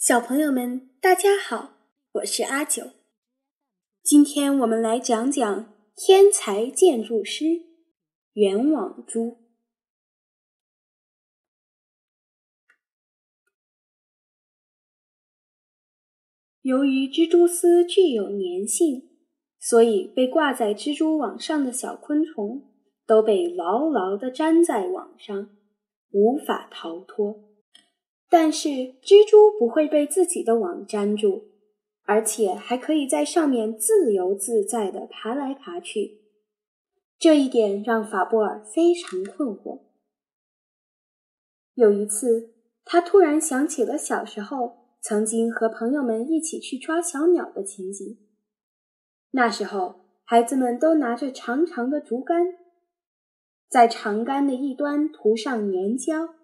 [0.00, 1.74] 小朋友们，大家好，
[2.12, 2.92] 我是阿九。
[4.02, 7.44] 今天我们来讲讲天才建筑师
[8.32, 9.36] 圆网珠。
[16.62, 19.10] 由于蜘蛛丝具有粘性，
[19.58, 22.72] 所以被挂在蜘蛛网上的小昆虫
[23.06, 25.50] 都被牢牢地粘在网上，
[26.12, 27.49] 无法逃脱。
[28.30, 28.68] 但是
[29.02, 31.48] 蜘蛛不会被自己的网粘住，
[32.04, 36.22] 而且还可以在上面自由自在地爬来爬去。
[37.18, 39.80] 这一点让法布尔非常困惑。
[41.74, 42.54] 有一次，
[42.84, 44.78] 他突然想起了小时候。
[45.02, 48.18] 曾经和朋友们一起去抓小鸟的情景。
[49.30, 52.58] 那时候，孩子们都拿着长长的竹竿，
[53.66, 56.34] 在长竿的一端涂上粘胶，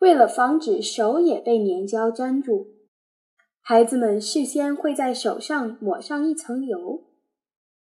[0.00, 2.68] 为了防止手也被粘胶粘住，
[3.60, 7.04] 孩子们事先会在手上抹上一层油。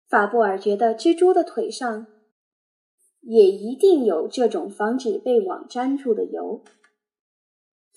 [0.08, 2.06] 法布尔觉得蜘蛛的腿上
[3.20, 6.64] 也一定有这种防止被网粘住的油。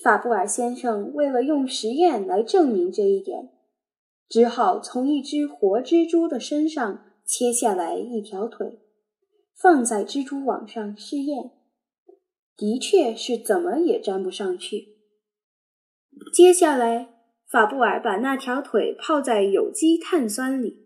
[0.04, 3.52] 法布尔先生为了用实验来证明这一点，
[4.28, 8.82] 只好从一只活蜘蛛的身上切下来一条腿，
[9.56, 11.52] 放在蜘蛛网上试验。
[12.56, 14.98] 的确是怎么也粘不上去。
[16.34, 17.10] 接下来，
[17.50, 20.84] 法布尔把那条腿泡在有机碳酸里。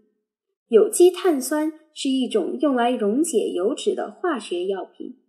[0.70, 5.20] 有机碳酸是一种用来溶解油脂的化学药品。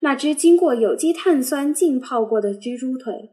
[0.00, 3.30] 那只经过有机碳酸浸泡过的蜘蛛腿，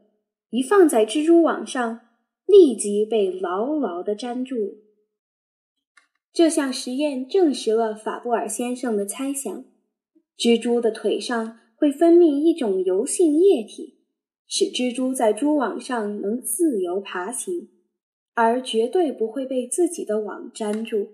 [0.50, 2.00] 一放在蜘蛛网上，
[2.46, 4.56] 立即被牢牢地粘住。
[6.32, 9.64] 这项实验证实了法布尔先生的猜想：
[10.36, 14.00] 蜘蛛的腿上会分泌一种油性液体，
[14.48, 17.70] 使蜘蛛在蛛网上能自由爬行，
[18.34, 21.12] 而绝对不会被自己的网粘住。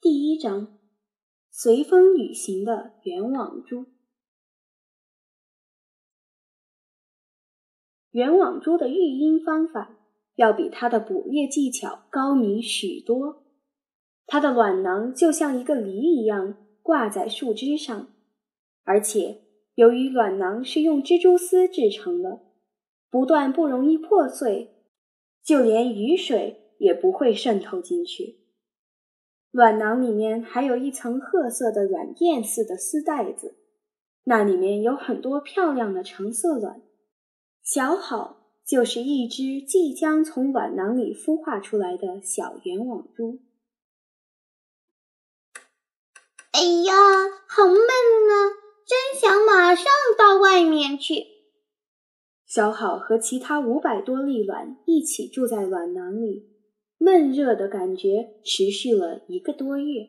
[0.00, 0.78] 第一章：
[1.50, 3.84] 随风旅行的圆网珠。
[8.12, 9.93] 圆网珠的育婴方法
[10.36, 13.44] 要比它的捕猎技巧高明许多。
[14.26, 18.08] 它的卵囊就像一个梨一样挂在树枝上，
[18.84, 19.42] 而且
[19.74, 22.40] 由于卵囊是用蜘蛛丝制成的，
[23.10, 24.74] 不但不容易破碎，
[25.42, 28.40] 就连雨水也不会渗透进去。
[29.50, 33.54] 卵囊里面还有一层褐色的软垫似的丝带子，
[34.24, 36.82] 那里面有很多漂亮的橙色卵。
[37.62, 43.40] 小好就是一只即将从卵囊里孵化出来的小圆网珠。
[46.52, 46.94] 哎呀，
[47.48, 48.32] 好闷啊！
[48.86, 49.86] 真想马上
[50.16, 51.26] 到外面去。
[52.46, 56.54] 小好和其他五百多粒卵一起住在卵囊里。
[56.96, 60.08] 闷热的感觉持续了一个多月。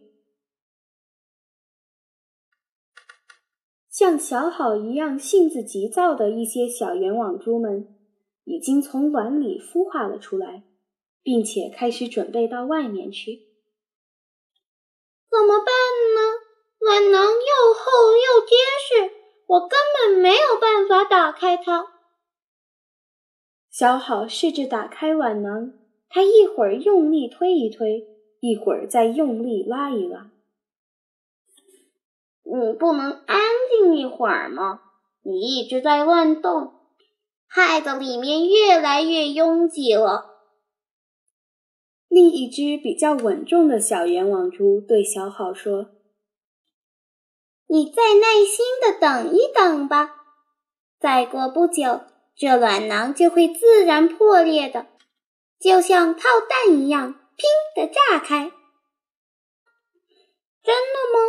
[3.89, 7.94] 像小好一样性子急躁的一些小圆网珠们，
[8.45, 10.63] 已经从卵里孵化了出来，
[11.21, 13.41] 并且开始准备到外面去。
[15.29, 15.67] 怎么办
[16.15, 16.21] 呢？
[16.79, 19.11] 卵囊又厚又结实，
[19.47, 21.87] 我根本没有办法打开它。
[23.69, 25.73] 小好试着打开卵囊。
[26.07, 28.07] 他一会儿用力推一推，
[28.39, 30.31] 一会儿再用力拉一拉。
[32.43, 34.79] 你不能安静一会儿吗？
[35.23, 36.71] 你一直在乱动，
[37.47, 40.33] 害得里面越来越拥挤了。
[42.07, 45.91] 另一只比较稳重的小圆网珠对小好说
[47.67, 50.11] ：“你再耐心的等一等吧，
[50.99, 52.01] 再过不久，
[52.35, 54.87] 这卵囊就会自然破裂的。”
[55.59, 58.51] 就像炮弹一样，砰的炸开。
[60.61, 61.19] 真的吗？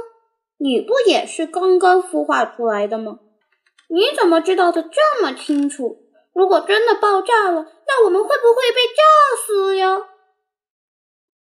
[0.58, 3.20] 你不也是刚刚孵化出来的吗？
[3.88, 6.05] 你怎么知道的这么清楚？
[6.36, 9.02] 如果真的爆炸了，那我们会不会被炸
[9.42, 9.96] 死呀？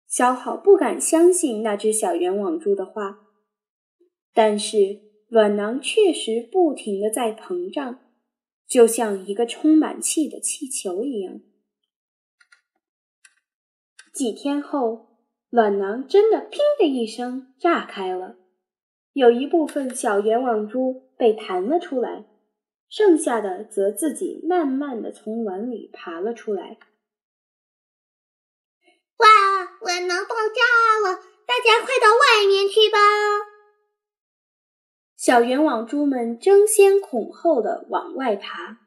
[0.07, 3.19] 小好不敢相信那只小圆网蛛的话，
[4.33, 7.99] 但是卵囊确实不停的在膨胀，
[8.67, 11.39] 就像一个充满气的气球一样。
[14.11, 15.19] 几天后，
[15.51, 18.35] 卵囊真的“砰”的一声炸开了，
[19.13, 22.25] 有一部分小圆网珠被弹了出来，
[22.91, 26.77] 剩下的则自己慢慢的从碗里爬了出来。
[29.17, 29.27] 哇！
[29.81, 31.15] 碗囊爆炸了，
[31.47, 32.97] 大家快到外面去吧！
[35.15, 38.79] 小圆网蛛们争先恐后的往外爬，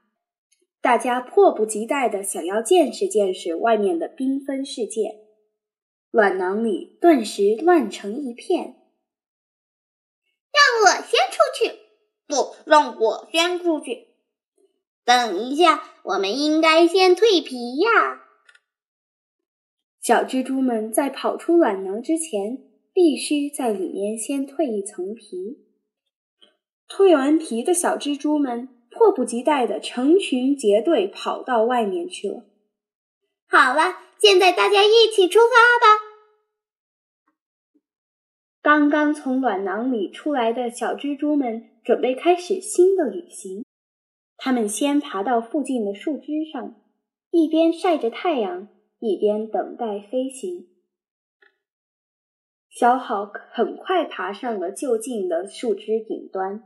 [0.81, 5.25] 大家迫不及待的想要见识见识外面的缤纷世界。
[6.11, 8.77] 卵囊里顿时乱成一片。
[10.53, 11.81] 让我先出去！
[12.29, 14.09] 不，让我先出去！
[15.05, 18.25] 等一下，我们应该先蜕皮呀！
[20.01, 22.59] 小蜘蛛们在跑出卵囊之前，
[22.93, 25.65] 必须在里面先蜕一层皮。
[26.89, 32.43] 蜕完皮的小蜘蛛们迫不及待地成群结队跑到外面去了。
[33.47, 36.03] 好了，现在大家一起出发吧！
[38.61, 43.65] 刚刚从卵囊里出来的小蜘蛛们准备开始新的旅行。
[44.37, 46.75] 他们先爬到附近的树枝上，
[47.31, 50.67] 一边晒着太阳，一边等待飞行。
[52.71, 56.65] 小好很快爬上了就近的树枝顶端。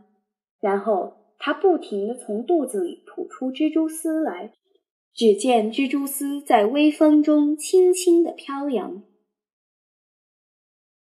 [0.60, 4.54] 然后，它不停地从肚子里吐出蜘蛛丝来。
[5.14, 9.02] 只见蜘蛛丝在微风中轻轻地飘扬。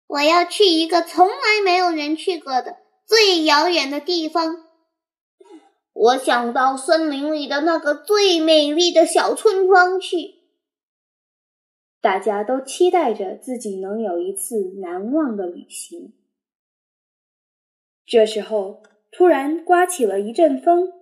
[0.07, 2.77] 我要去一个从来没有人去过的
[3.07, 4.67] 最遥远的地方。
[5.93, 10.35] 我想到森林里的那个最美丽的小村庄去。
[12.03, 16.13] 大家都期待着自己能有一次难忘的旅行。
[18.05, 18.83] 这时候。
[19.13, 20.93] 突然刮起了一阵风，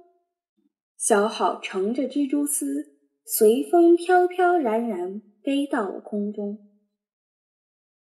[0.97, 6.59] 小好乘着蜘蛛丝，随风飘飘然然飞到了空中。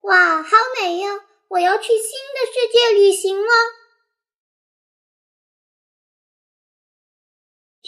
[0.01, 0.51] 哇，好
[0.81, 1.11] 美呀！
[1.47, 3.53] 我要去新的世界旅行了。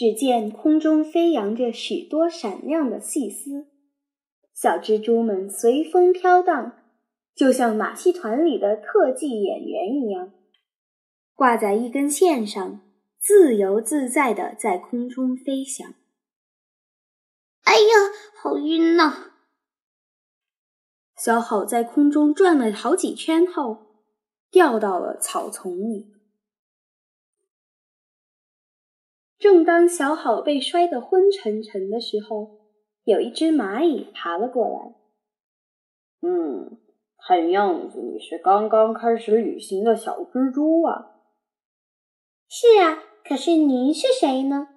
[0.03, 3.67] 只见空中飞扬着许多闪亮的细丝，
[4.53, 6.73] 小蜘蛛们随风飘荡，
[7.33, 10.33] 就像马戏团里的特技演员一样。
[11.35, 12.81] 挂在一根线上，
[13.17, 15.93] 自由自在的在空中飞翔。
[17.63, 19.31] 哎呀，好晕呐！
[21.15, 23.77] 小好在空中转了好几圈后，
[24.51, 26.07] 掉到了草丛里。
[29.43, 32.61] 正当小好被摔得昏沉沉的时候，
[33.03, 34.95] 有一只蚂蚁爬了过来。
[36.21, 36.77] 嗯，
[37.17, 41.17] 看样子你是刚刚开始旅行的小蜘蛛啊。
[42.47, 44.69] 是啊，可是您是谁呢？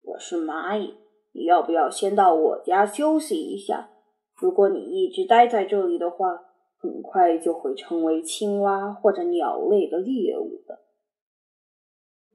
[0.00, 0.94] 我是蚂蚁。
[1.32, 3.90] 你要不要先到我家休息一下？
[4.34, 6.40] 如果你一直待在这里的话，
[6.78, 10.65] 很快就会成为青蛙或者鸟类的猎物的。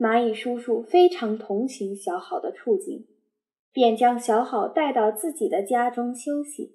[0.02, 3.06] 蚂蚁叔叔非常同情小好的处境，
[3.72, 6.74] 便将小好带到自己的家中休息。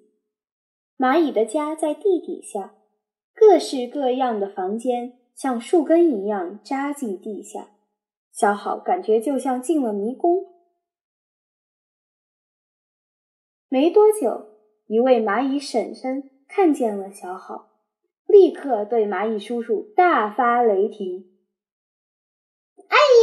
[0.97, 2.75] 蚂蚁的家在地底下，
[3.35, 5.19] 各式各样的房间。
[5.35, 7.69] 像树根一样扎进地下，
[8.31, 10.45] 小好感觉就像进了迷宫。
[13.67, 14.47] 没多久，
[14.87, 17.69] 一位蚂蚁婶婶看见了小好，
[18.25, 21.36] 立刻对蚂蚁叔叔大发雷霆：“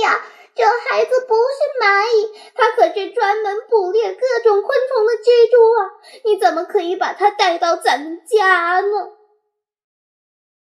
[0.03, 0.21] 呀，
[0.55, 5.81] 这孩子不是蚂蚁，他可是专门捕猎各种昆虫的蜘蛛啊！
[6.25, 9.13] 你怎么可以把他带到咱们家呢？”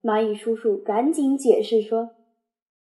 [0.03, 2.11] 蚂蚁叔叔赶紧解释说：“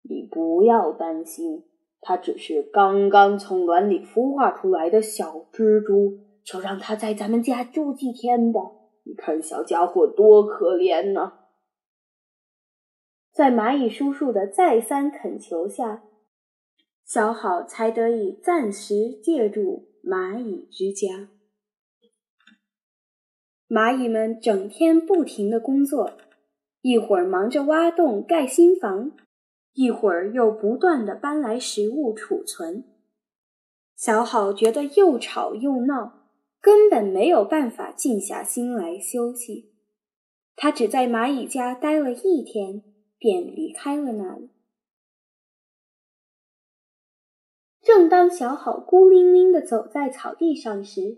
[0.10, 1.66] 你不要担心，
[2.02, 8.60] 它只是刚刚从卵里孵化出来的小蜘蛛，就让它在咱们家住几天吧。
[9.06, 11.34] 你看，小家伙多可怜呢！”
[13.32, 16.04] 在蚂蚁叔叔的再三恳求下，
[17.14, 21.30] 小好才得以暂时借住蚂蚁之家。
[23.70, 26.14] 蚂蚁们整天不停的工作。
[26.82, 29.12] 一会儿忙着挖洞盖新房，
[29.74, 32.84] 一会儿又不断的搬来食物储存。
[33.96, 39.72] 小好觉得又吵又闹，根本没有办法静下心来休息。
[40.56, 42.82] 他只在蚂蚁家待了一天，
[43.20, 44.50] 便离开了那里。
[47.84, 51.18] 正当小好孤零零的走在草地上时，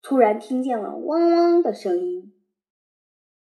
[0.00, 2.32] 突然听见了汪汪的声音。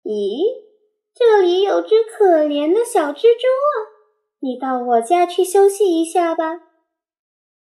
[0.03, 0.67] 咦？
[1.13, 3.73] 这里有只可怜的小蜘蛛啊！
[4.39, 6.61] 你到我家去休息一下吧。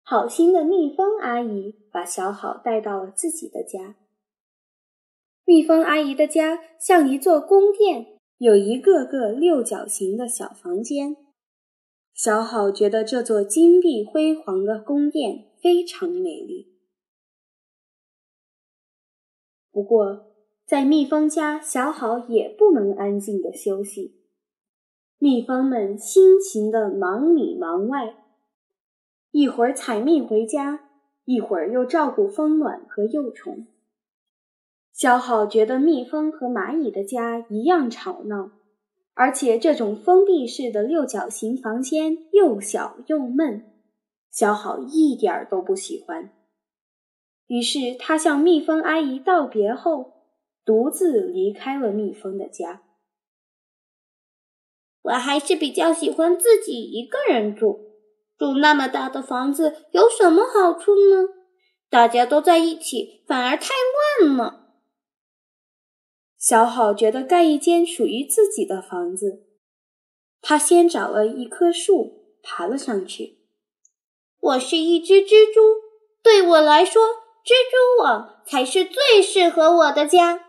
[0.03, 3.97] 好心的蜜蜂阿姨把小好带到了自己的家。
[5.45, 11.17] 蜜蜂阿姨的家像一座宫殿，有一个个六角形的小房间。
[12.23, 16.71] 小好觉得这座金碧辉煌的宫殿非常美丽。
[19.73, 20.27] 不过，
[20.67, 24.21] 在蜜蜂家，小好也不能安静的休息。
[25.17, 28.15] 蜜蜂们辛勤地忙里忙外，
[29.31, 30.91] 一会儿采蜜回家，
[31.25, 33.67] 一会儿又照顾蜂卵和幼虫。
[34.93, 38.50] 小好觉得蜜蜂和蚂蚁的家一样吵闹，
[39.14, 43.71] 而且这种封闭式的六角形房间又小又闷，
[44.31, 46.33] 小好一点儿都不喜欢。
[47.47, 50.12] 于是他向蜜蜂阿姨道别后，
[50.64, 52.83] 独自离开了蜜蜂的家。
[55.02, 57.90] 我还是比较喜欢自己一个人住。
[58.38, 61.29] 住那么大的房子有什么好处呢？
[61.90, 63.69] 大家都在一起，反而太
[64.23, 64.60] 乱了。
[66.41, 69.45] 小好觉得盖一间属于自己的房子。
[70.41, 73.41] 他先找了一棵树，爬了上去。
[74.41, 75.61] 我是一只蜘蛛，
[76.23, 77.03] 对我来说，
[77.45, 80.47] 蜘蛛网才是最适合我的家。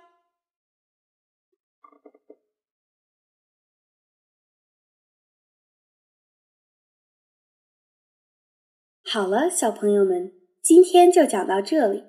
[9.04, 10.32] 好了，小朋友们，
[10.62, 12.06] 今天就讲到这里。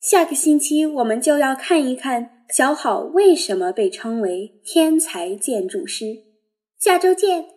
[0.00, 6.24] 下个星期我们就要看一看小好为什么被称为天才建筑师。
[6.78, 7.53] 下周见。